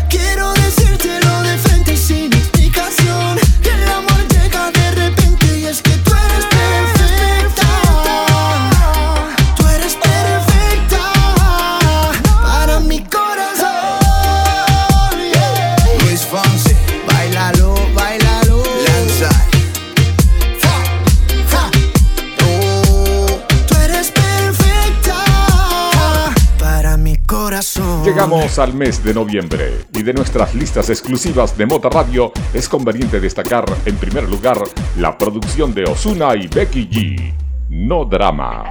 Llegamos 28.15 28.61
al 28.61 28.75
mes 28.75 29.03
de 29.03 29.13
noviembre 29.13 29.87
y 29.93 30.05
de 30.05 30.15
nuestras 30.15 30.55
listas 30.55 30.89
exclusivas 30.89 31.59
de 31.59 31.67
Mota 31.67 31.89
Radio 31.89 32.31
es 32.53 32.69
conveniente 32.69 33.19
destacar 33.19 33.65
en 33.85 33.97
primer 33.97 34.29
lugar 34.29 34.57
la 34.99 35.19
producción 35.19 35.75
de 35.75 35.83
Osuna 35.83 36.37
y 36.37 36.47
Becky 36.47 36.89
G. 36.89 37.35
No 37.71 38.05
drama. 38.05 38.63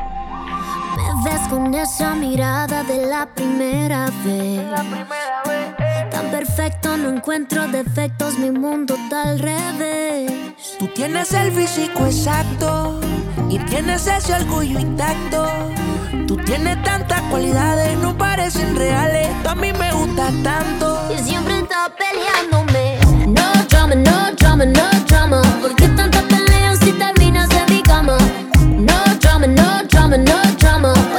Me 0.96 1.30
ves 1.30 1.42
con 1.50 1.74
esa 1.74 2.16
mirada 2.16 2.86
de 2.86 3.06
la 3.06 3.28
primera 3.36 4.10
vez. 4.24 4.62
Tan 6.10 6.32
perfecto, 6.32 6.96
no 6.96 7.10
encuentro 7.10 7.68
defectos, 7.68 8.40
mi 8.40 8.50
mundo 8.50 8.96
está 8.96 9.24
al 9.24 9.40
revés. 9.40 10.32
Tú 10.80 10.88
tienes 10.88 11.34
el 11.34 11.52
físico 11.52 12.06
exacto 12.06 13.02
y 13.54 13.60
tienes 13.60 14.08
ese 14.08 14.34
orgullo 14.34 14.80
intacto. 14.80 15.46
Tú 16.28 16.38
tienes 16.38 16.82
tantas 16.82 17.22
cualidades, 17.24 17.96
no 18.00 18.18
parecen 18.18 18.76
reales. 18.76 19.30
Tú 19.44 19.50
a 19.50 19.56
mí 19.56 19.72
me 19.74 19.92
gustas 19.92 20.34
tanto. 20.42 21.00
Y 21.14 21.22
siempre 21.24 21.60
está 21.60 21.92
peleándome. 21.96 22.98
No 23.28 23.46
drama, 23.70 23.94
no 23.94 24.36
drama, 24.40 24.66
no 24.66 24.90
drama. 25.08 25.42
¿Por 25.62 25.76
qué 25.76 25.88
tanta 25.90 26.22
pelea 26.24 26.76
si 26.78 26.94
terminas 26.94 27.48
en 27.52 27.76
mi 27.76 27.84
cama? 27.84 28.18
No 28.60 28.98
drama, 29.22 29.46
no 29.46 29.84
drama, 29.88 30.18
no 30.18 30.42
drama. 30.58 31.13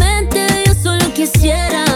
mente 0.00 0.64
yo 0.66 0.72
solo 0.82 1.12
quisiera 1.14 1.89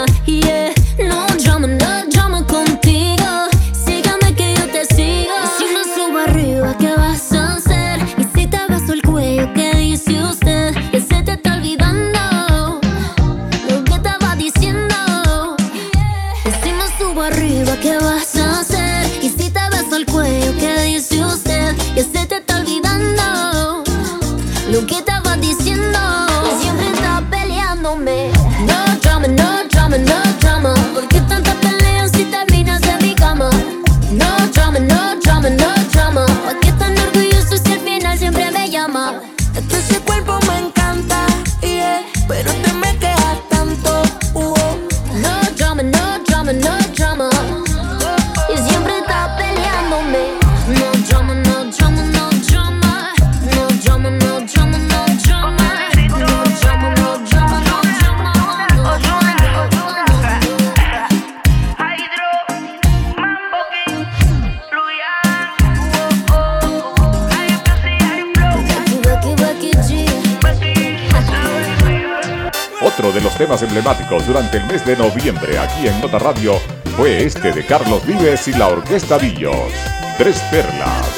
durante 74.23 74.59
el 74.59 74.67
mes 74.67 74.85
de 74.87 74.97
noviembre 74.97 75.59
aquí 75.59 75.89
en 75.89 76.01
Nota 76.01 76.19
Radio 76.19 76.55
fue 76.97 77.25
este 77.25 77.53
de 77.53 77.65
Carlos 77.67 78.07
Vives 78.07 78.47
y 78.49 78.53
la 78.53 78.69
Orquesta 78.69 79.19
Villos. 79.19 79.73
Tres 80.17 80.41
Perlas. 80.51 81.14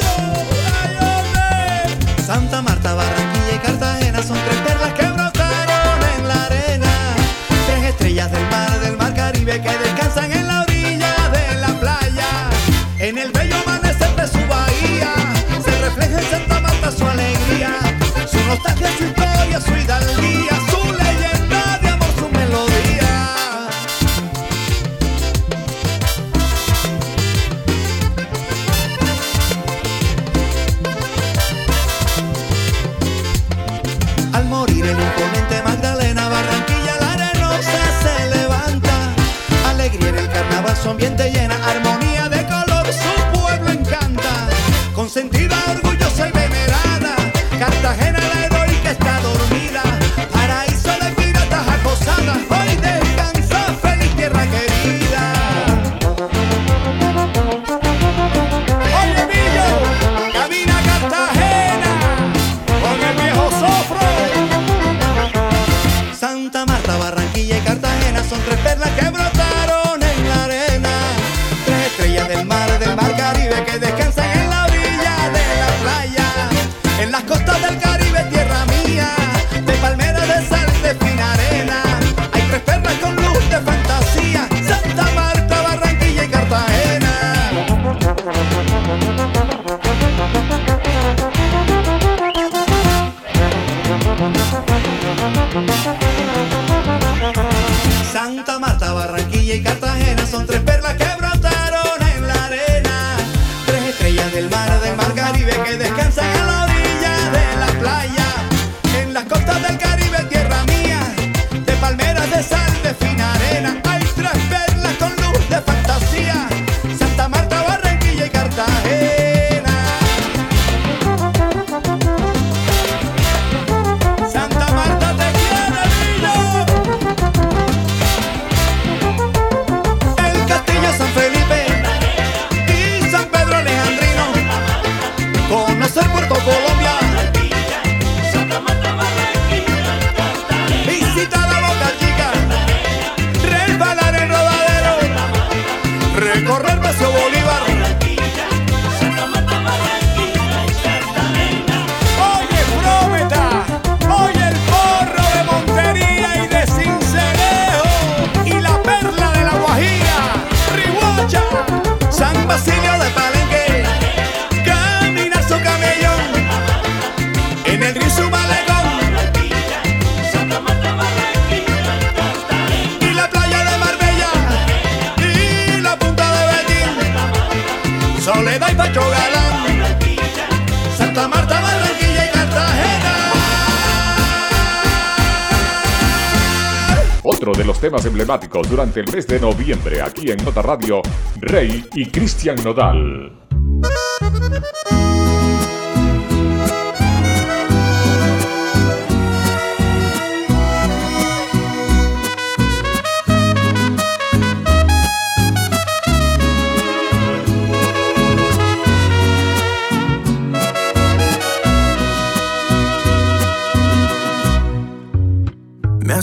Durante 188.63 189.01
el 189.01 189.13
mes 189.13 189.27
de 189.27 189.41
noviembre 189.41 190.03
aquí 190.03 190.31
en 190.31 190.45
Nota 190.45 190.63
Radio, 190.63 191.03
Rey 191.41 191.85
y 191.95 192.07
Cristian 192.07 192.57
Nodal. 192.65 193.33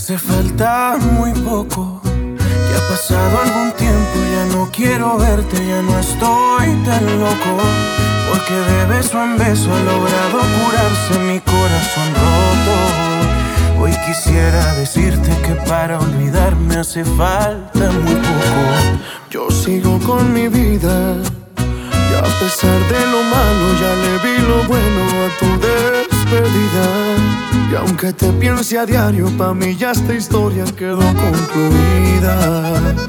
hace 0.03 0.17
falta 0.17 0.97
muy 0.97 1.31
poco. 1.31 1.92
Pasado 2.93 3.39
algún 3.41 3.71
tiempo, 3.71 4.19
ya 4.31 4.45
no 4.55 4.69
quiero 4.71 5.17
verte, 5.17 5.57
ya 5.67 5.81
no 5.81 5.97
estoy 5.97 6.67
tan 6.85 7.03
loco. 7.19 7.51
Porque 8.29 8.53
de 8.53 8.85
beso 8.85 9.17
en 9.23 9.35
beso 9.35 9.73
ha 9.73 9.79
logrado 9.79 10.37
curarse 10.59 11.17
mi 11.25 11.39
corazón 11.39 12.09
roto. 12.21 13.81
Hoy 13.81 13.93
quisiera 14.05 14.75
decirte 14.75 15.35
que 15.41 15.55
para 15.67 15.99
olvidarme 15.99 16.75
hace 16.75 17.03
falta 17.03 17.89
muy 18.03 18.13
poco. 18.13 18.61
Yo 19.31 19.49
sigo 19.49 19.97
con 20.01 20.31
mi 20.31 20.47
vida. 20.47 21.15
Y 21.57 22.15
a 22.15 22.39
pesar 22.39 22.79
de 22.93 23.07
lo 23.11 23.23
malo, 23.23 23.73
ya 23.81 23.95
le 24.03 24.13
vi 24.23 24.37
lo 24.47 24.67
bueno 24.67 25.01
a 25.25 25.29
tu 25.39 25.47
despedida. 25.65 27.52
Y 27.71 27.75
aunque 27.75 28.13
te 28.13 28.31
piense 28.33 28.77
a 28.77 28.85
diario, 28.85 29.29
pa' 29.37 29.53
mí 29.53 29.75
ya 29.75 29.91
esta 29.91 30.13
historia 30.13 30.65
quedó 30.77 30.99
concluida. 30.99 32.35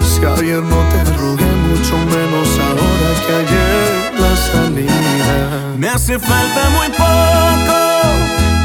Si 0.00 0.24
ayer 0.24 0.62
no 0.62 0.76
te 0.90 1.04
rogué, 1.16 1.44
mucho 1.68 1.96
menos 1.98 2.48
ahora 2.66 3.10
que 3.26 3.32
ayer 3.42 4.20
la 4.20 4.36
salida. 4.36 5.74
Me 5.78 5.88
hace 5.88 6.18
falta 6.18 6.70
muy 6.70 6.88
poco 6.88 7.84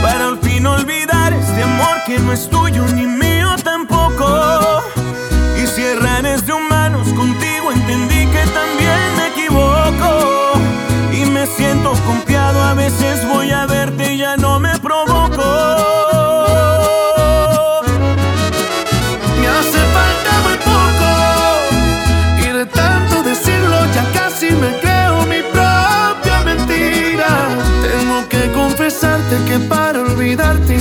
para 0.01 0.27
al 0.27 0.37
fin 0.39 0.65
olvidar 0.65 1.33
este 1.33 1.63
amor 1.63 1.97
que 2.05 2.19
no 2.19 2.31
es 2.33 2.49
tuyo 2.49 2.85
ni 2.95 3.05
mío 3.05 3.55
tampoco. 3.63 4.81
Y 5.61 5.67
si 5.67 5.81
errares 5.83 6.45
de 6.45 6.53
humanos 6.53 7.07
contigo, 7.09 7.71
entendí 7.73 8.25
que 8.27 8.43
también 8.59 8.99
me 9.17 9.27
equivoco. 9.27 10.53
Y 11.11 11.25
me 11.29 11.45
siento 11.47 11.93
confiado, 12.05 12.63
a 12.63 12.73
veces 12.73 13.27
voy 13.27 13.51
a 13.51 13.65
verte 13.65 14.13
y 14.13 14.17
ya 14.19 14.37
no 14.37 14.59
me 14.59 14.77
provoco. 14.79 15.08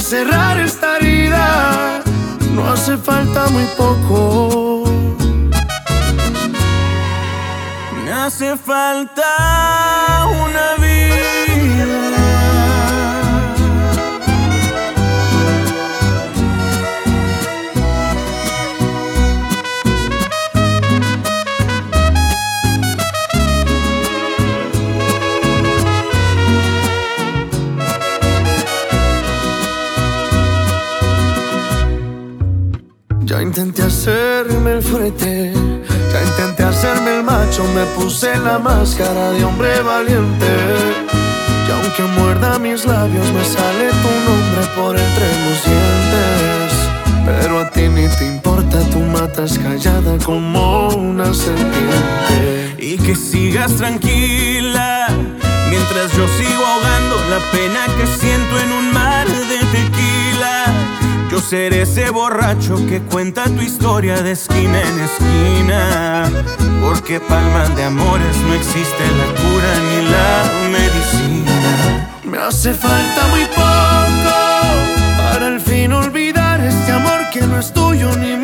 Cerrar 0.01 0.59
esta 0.59 0.97
herida 0.97 2.03
no 2.55 2.71
hace 2.71 2.97
falta 2.97 3.49
muy 3.49 3.65
poco. 3.77 4.85
Me 8.05 8.13
hace 8.13 8.57
falta 8.57 10.08
hacerme 34.09 34.73
el 34.73 34.83
fuerte, 34.83 35.53
ya 36.13 36.23
intenté 36.23 36.63
hacerme 36.63 37.19
el 37.19 37.25
macho, 37.25 37.63
me 37.75 37.85
puse 37.97 38.35
la 38.39 38.59
máscara 38.59 39.33
de 39.33 39.45
hombre 39.45 39.83
valiente. 39.83 40.47
Y 41.67 41.71
aunque 41.71 42.03
muerda 42.19 42.59
mis 42.59 42.87
labios, 42.87 43.27
me 43.33 43.45
sale 43.45 43.91
tu 44.03 44.11
nombre 44.27 44.63
por 44.77 44.97
entre 44.97 45.29
los 45.45 45.65
dientes. 45.69 46.73
Pero 47.27 47.61
a 47.61 47.71
ti 47.71 47.89
ni 47.89 48.09
te 48.09 48.27
importa, 48.27 48.81
tú 48.91 49.01
matas 49.01 49.59
callada 49.59 50.17
como 50.25 50.89
una 50.89 51.35
serpiente. 51.35 52.77
Y 52.79 52.97
que 52.97 53.15
sigas 53.15 53.75
tranquila, 53.77 55.09
mientras 55.69 56.13
yo 56.17 56.27
sigo 56.39 56.65
ahogando 56.65 57.17
la 57.29 57.41
pena 57.53 57.85
que 57.99 58.07
siento 58.07 58.59
en 58.59 58.73
un 58.73 58.93
mar 58.95 59.29
de 59.29 59.59
tequila 59.73 60.18
ser 61.41 61.73
ese 61.75 62.11
borracho 62.11 62.77
que 62.87 63.01
cuenta 63.01 63.45
tu 63.45 63.61
historia 63.61 64.23
de 64.23 64.33
esquina 64.33 64.81
en 64.81 65.01
esquina. 65.01 66.31
Porque 66.81 67.21
palmas 67.21 67.75
de 67.77 67.85
amores 67.85 68.37
no 68.39 68.55
existe 68.55 69.05
la 69.19 69.27
cura 69.41 69.73
ni 69.89 70.09
la 70.11 70.79
medicina. 70.79 72.11
Me 72.25 72.39
hace 72.39 72.73
falta 72.75 73.27
muy 73.29 73.45
poco 73.47 74.35
para 75.19 75.47
al 75.47 75.61
fin 75.61 75.93
olvidar 75.93 76.61
este 76.61 76.93
amor 76.93 77.31
que 77.33 77.41
no 77.43 77.59
es 77.59 77.73
tuyo 77.73 78.15
ni 78.17 78.38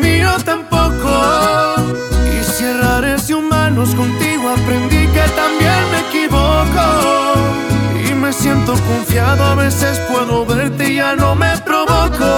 siento 8.45 8.73
confiado, 8.73 9.43
a 9.43 9.55
veces 9.55 9.99
puedo 10.07 10.45
verte 10.45 10.91
y 10.91 10.95
ya 10.97 11.15
no 11.15 11.33
me 11.33 11.57
provoco. 11.69 12.31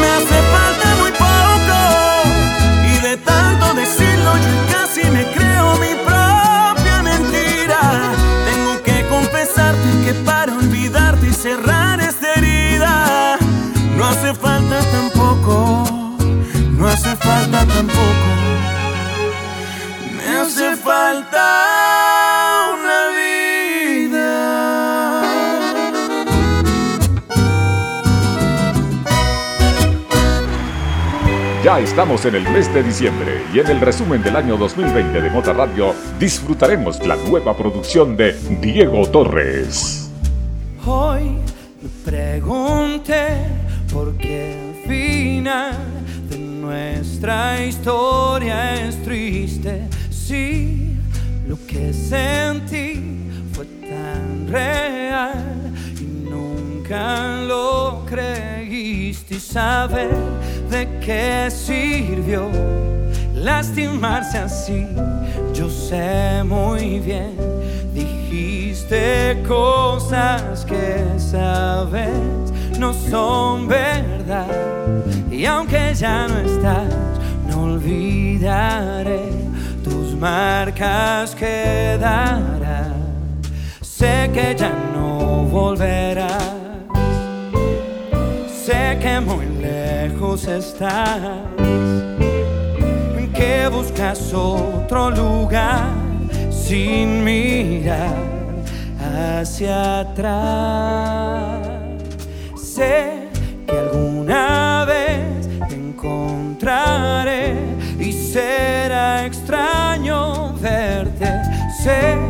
Me 0.00 0.08
hace 0.16 0.38
falta 0.54 0.88
muy 1.00 1.12
poco 1.12 1.78
y 2.92 2.94
de 3.06 3.16
tanto 3.18 3.72
decirlo 3.74 4.30
yo 4.44 4.54
casi 4.72 5.04
me 5.16 5.24
creo 5.36 5.66
mi 5.84 5.94
propia 6.08 6.96
mentira. 7.10 7.82
Tengo 8.48 8.82
que 8.82 9.06
confesarte 9.06 9.88
que 10.04 10.14
para 10.26 10.52
olvidarte 10.54 11.28
y 11.28 11.32
cerrar 11.32 12.00
esta 12.00 12.34
herida 12.34 13.38
no 13.96 14.04
hace 14.06 14.34
falta 14.34 14.80
tampoco, 14.96 15.84
no 16.78 16.88
hace 16.88 17.14
falta 17.14 17.64
tampoco. 17.64 18.28
Me 20.16 20.40
hace 20.40 20.74
falta 20.76 21.67
Estamos 31.78 32.24
en 32.24 32.34
el 32.34 32.42
mes 32.50 32.72
de 32.74 32.82
diciembre 32.82 33.40
y 33.54 33.60
en 33.60 33.68
el 33.68 33.80
resumen 33.80 34.20
del 34.20 34.34
año 34.34 34.56
2020 34.56 35.22
de 35.22 35.30
Mota 35.30 35.52
Radio 35.52 35.94
disfrutaremos 36.18 37.04
la 37.06 37.14
nueva 37.14 37.56
producción 37.56 38.16
de 38.16 38.32
Diego 38.60 39.06
Torres. 39.08 40.10
Hoy 40.84 41.36
me 41.80 41.88
pregunté 42.04 43.28
por 43.92 44.16
qué 44.16 44.58
el 44.58 44.88
final 44.88 45.76
de 46.28 46.38
nuestra 46.38 47.64
historia 47.64 48.74
es 48.74 49.00
triste. 49.04 49.88
Si 50.10 50.96
lo 51.46 51.56
que 51.64 51.92
sentí 51.92 53.30
fue 53.52 53.66
tan 53.88 54.48
real 54.48 55.57
nunca 56.88 57.42
lo 57.46 58.02
creíste 58.06 59.38
saber 59.38 60.10
de 60.70 60.88
qué 61.00 61.50
sirvió 61.50 62.50
lastimarse 63.34 64.38
así. 64.38 64.86
Yo 65.52 65.68
sé 65.68 66.42
muy 66.44 66.98
bien, 67.00 67.36
dijiste 67.92 69.42
cosas 69.46 70.64
que 70.64 71.04
sabes 71.18 72.52
no 72.78 72.94
son 72.94 73.68
verdad. 73.68 74.46
Y 75.30 75.44
aunque 75.44 75.92
ya 75.94 76.26
no 76.26 76.38
estás, 76.38 76.94
no 77.48 77.64
olvidaré 77.64 79.30
tus 79.84 80.14
marcas 80.14 81.34
quedarán. 81.34 82.94
Sé 83.82 84.30
que 84.32 84.54
ya 84.56 84.72
no 84.94 85.44
volverás. 85.50 86.07
lejos 90.38 90.46
estás, 90.46 91.20
que 93.34 93.68
buscas 93.68 94.32
otro 94.32 95.10
lugar 95.10 95.90
sin 96.50 97.24
mirar 97.24 98.14
hacia 99.00 100.00
atrás. 100.00 101.66
Sé 102.56 103.28
que 103.66 103.76
alguna 103.76 104.84
vez 104.86 105.48
te 105.68 105.74
encontraré 105.74 107.54
y 107.98 108.12
será 108.12 109.24
extraño 109.26 110.54
verte. 110.54 111.26
Sé 111.82 112.27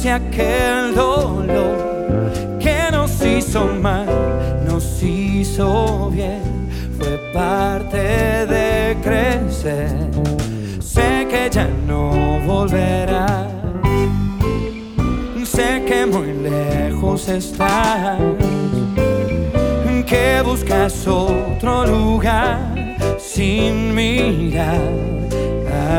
si 0.00 0.08
aquel 0.08 0.94
dolor 0.94 2.30
que 2.60 2.88
nos 2.92 3.20
hizo 3.20 3.66
mal 3.66 4.06
nos 4.64 5.02
hizo 5.02 6.08
bien 6.10 6.68
fue 6.96 7.18
parte 7.32 8.46
de 8.46 8.96
crecer. 9.02 9.90
Sé 10.80 11.26
que 11.28 11.50
ya 11.50 11.68
no 11.88 12.38
volverás, 12.46 13.48
sé 15.44 15.84
que 15.84 16.06
muy 16.06 16.32
lejos 16.32 17.28
estás, 17.28 18.20
que 20.06 20.42
buscas 20.44 21.08
otro 21.08 21.84
lugar 21.86 22.60
sin 23.18 23.96
mirar 23.96 24.80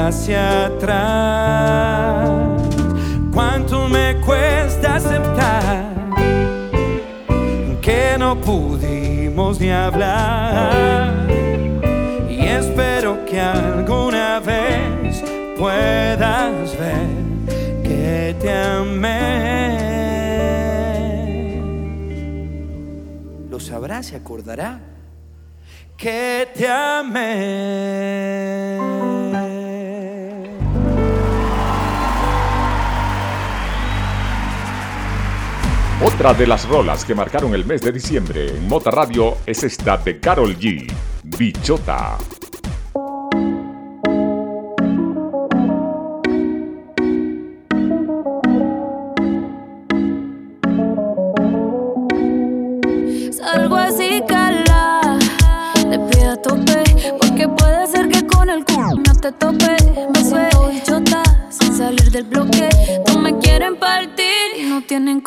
hacia 0.07 0.67
atrás 0.67 2.58
cuesta 4.17 4.95
aceptar 4.95 5.85
que 7.81 8.15
no 8.17 8.39
pudimos 8.39 9.59
ni 9.59 9.71
hablar. 9.71 11.27
Y 12.29 12.45
espero 12.45 13.25
que 13.25 13.39
alguna 13.39 14.39
vez 14.39 15.23
puedas 15.57 16.77
ver 16.77 17.07
que 17.83 18.35
te 18.39 18.51
amé. 18.51 19.89
Lo 23.49 23.59
sabrá, 23.59 24.03
se 24.03 24.15
acordará 24.15 24.79
que 25.97 26.47
te 26.55 26.67
amé. 26.67 27.29
Otra 36.01 36.33
de 36.33 36.47
las 36.47 36.65
rolas 36.65 37.03
que 37.03 37.13
marcaron 37.13 37.53
el 37.53 37.65
mes 37.65 37.81
de 37.81 37.91
diciembre 37.91 38.55
en 38.55 38.69
Mota 38.69 38.89
Radio 38.89 39.35
es 39.45 39.63
esta 39.63 39.97
de 39.97 40.17
Carol 40.17 40.57
G, 40.57 40.89
Bichota. 41.23 42.17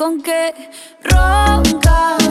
con 0.02 0.20
que 0.20 0.52
ronca. 1.04 2.21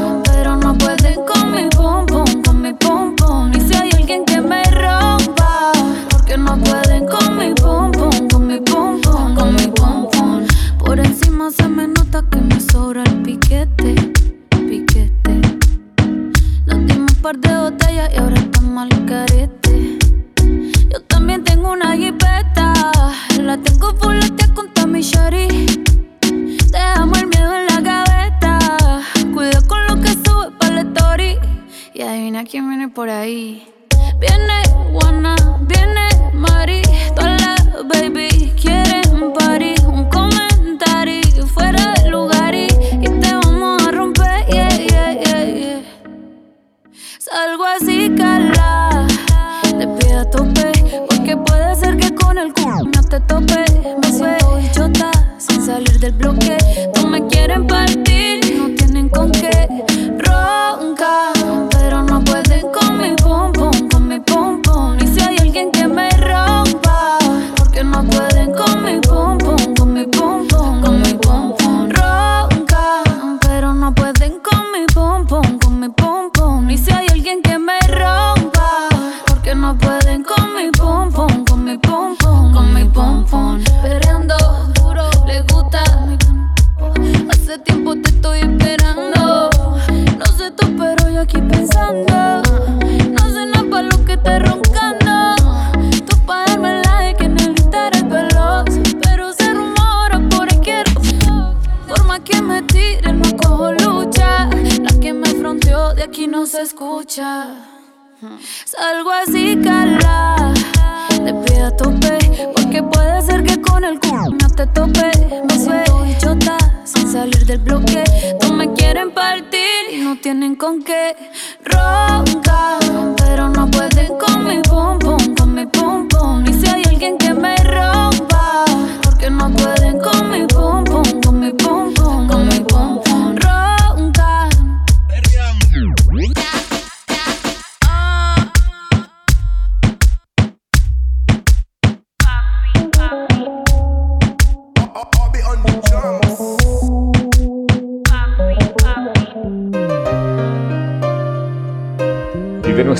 te 53.12 53.20
topé 53.28 53.61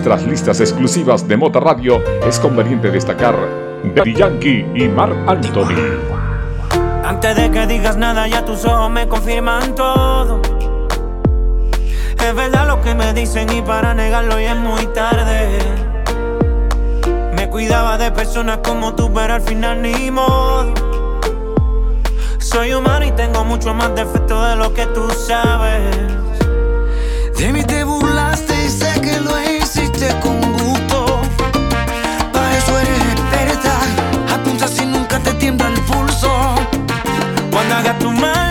nuestras 0.02 0.28
listas 0.28 0.60
exclusivas 0.60 1.28
de 1.28 1.38
Mota 1.38 1.60
Radio, 1.60 2.04
es 2.28 2.40
conveniente 2.40 2.90
destacar 2.90 3.36
Daddy 3.94 4.16
Yankee 4.16 4.66
y 4.74 4.88
Mark 4.88 5.16
Anthony. 5.28 5.76
Antes 7.06 7.36
de 7.36 7.52
que 7.52 7.68
digas 7.68 7.98
nada, 7.98 8.28
ya 8.28 8.44
tus 8.44 8.66
ojos 8.66 8.90
me 8.90 9.08
confirman 9.08 9.76
todo. 9.76 10.42
Es 12.18 12.34
verdad 12.34 12.66
lo 12.66 12.82
que 12.82 12.96
me 12.96 13.14
dicen 13.14 13.54
y 13.54 13.62
para 13.62 13.94
negarlo 13.94 14.40
ya 14.40 14.54
es 14.54 14.58
muy 14.58 14.88
tarde. 14.88 15.60
Me 17.36 17.48
cuidaba 17.48 18.00
de 18.00 18.10
personas 18.10 18.58
como 18.64 18.96
tú, 18.96 19.14
pero 19.14 19.36
al 19.36 19.42
final 19.42 19.84
ni 19.84 20.10
modo. 20.10 20.74
Soy 22.40 22.74
humano 22.74 23.06
y 23.06 23.12
tengo 23.12 23.46
mucho 23.46 23.72
más 23.76 23.94
defecto 23.94 24.44
de 24.46 24.56
lo 24.56 24.74
que 24.74 24.88
tú 24.88 25.08
sabes. 25.12 25.96
De 27.38 27.54
mí 27.54 27.64
te 27.64 27.84
burlaste 27.84 28.51
Naga 37.72 37.94
tu 37.94 38.12
mind. 38.12 38.51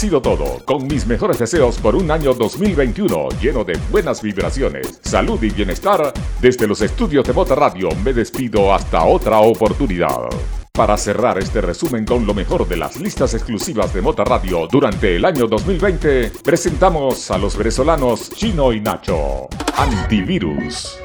sido 0.00 0.22
todo. 0.22 0.64
Con 0.64 0.86
mis 0.86 1.06
mejores 1.06 1.38
deseos 1.38 1.76
por 1.76 1.94
un 1.94 2.10
año 2.10 2.32
2021 2.32 3.28
lleno 3.38 3.64
de 3.64 3.78
buenas 3.90 4.22
vibraciones, 4.22 4.98
salud 5.02 5.42
y 5.42 5.50
bienestar, 5.50 6.14
desde 6.40 6.66
los 6.66 6.80
estudios 6.80 7.26
de 7.26 7.34
Bota 7.34 7.54
Radio 7.54 7.90
me 8.02 8.14
despido 8.14 8.72
hasta 8.72 9.04
otra 9.04 9.40
oportunidad. 9.40 10.30
Para 10.72 10.96
cerrar 10.96 11.36
este 11.36 11.60
resumen 11.60 12.06
con 12.06 12.24
lo 12.26 12.32
mejor 12.32 12.66
de 12.66 12.78
las 12.78 12.98
listas 12.98 13.34
exclusivas 13.34 13.92
de 13.92 14.00
Mota 14.00 14.24
Radio 14.24 14.66
durante 14.68 15.16
el 15.16 15.24
año 15.26 15.46
2020, 15.46 16.32
presentamos 16.42 17.30
a 17.30 17.36
los 17.36 17.54
venezolanos 17.54 18.30
Chino 18.30 18.72
y 18.72 18.80
Nacho. 18.80 19.48
Antivirus. 19.76 20.98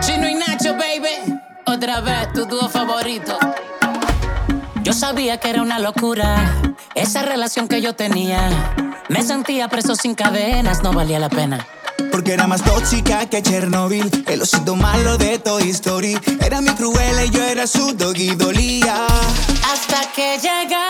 Chino 0.00 0.28
y 0.28 0.34
Nacho, 0.34 0.74
baby. 0.74 1.40
Otra 1.66 2.00
vez 2.00 2.32
tu 2.32 2.46
dúo 2.46 2.68
favorito 2.68 3.36
sabía 4.94 5.38
que 5.38 5.50
era 5.50 5.62
una 5.62 5.78
locura 5.78 6.62
esa 6.94 7.22
relación 7.22 7.68
que 7.68 7.82
yo 7.82 7.94
tenía. 7.94 8.48
Me 9.08 9.22
sentía 9.22 9.68
preso 9.68 9.96
sin 9.96 10.14
cadenas, 10.14 10.82
no 10.82 10.92
valía 10.92 11.18
la 11.18 11.28
pena. 11.28 11.66
Porque 12.10 12.32
era 12.32 12.46
más 12.46 12.62
tóxica 12.62 13.28
que 13.28 13.42
Chernobyl, 13.42 14.24
el 14.28 14.42
osito 14.42 14.76
malo 14.76 15.18
de 15.18 15.38
Toy 15.38 15.70
Story. 15.70 16.16
Era 16.40 16.60
mi 16.60 16.70
cruel 16.70 17.26
y 17.26 17.30
yo 17.30 17.42
era 17.42 17.66
su 17.66 17.92
doggy 17.92 18.34
dolía. 18.36 19.06
Hasta 19.72 20.12
que 20.14 20.38
llega 20.38 20.83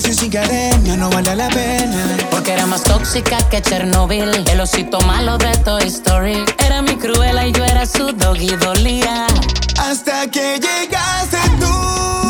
preso 0.00 0.12
sin 0.12 0.28
cadena, 0.28 0.96
no 0.96 1.08
vale 1.08 1.36
la 1.36 1.48
pena. 1.50 2.16
Porque 2.28 2.52
era 2.52 2.66
más 2.66 2.82
tóxica 2.82 3.38
que 3.48 3.62
Chernobyl, 3.62 4.44
el 4.50 4.60
osito 4.60 5.00
malo 5.02 5.38
de 5.38 5.56
Toy 5.58 5.84
Story. 5.84 6.44
Era 6.66 6.82
mi 6.82 6.96
cruela 6.96 7.46
y 7.46 7.52
yo 7.52 7.64
era 7.64 7.86
su 7.86 8.10
doggy 8.10 8.56
dolía. 8.56 9.28
Hasta 9.78 10.28
que 10.32 10.58
llegaste 10.58 11.38
tú. 11.60 12.23